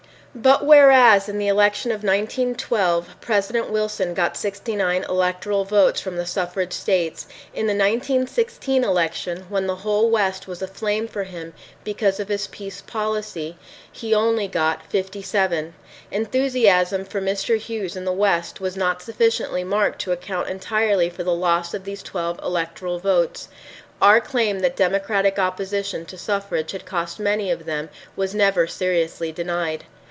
[0.33, 6.25] But, whereas, in the election of 191, President Wilson got 69 electoral votes from the
[6.25, 11.53] suffrage states, in the 1916 election, when the whole West was aflame for him
[11.83, 13.57] because of his peace policy,
[13.91, 14.47] he got only
[14.87, 15.73] 57.
[16.11, 17.57] Enthusiasm for Mr.
[17.57, 21.83] Hughes in the West was not sufficiently marked to account entirely for the loss of
[21.83, 23.49] these 12 electoral votes.
[24.01, 29.33] Our claim that Democratic opposition to suffrage had cost many of them was never seriously
[29.33, 29.83] denied.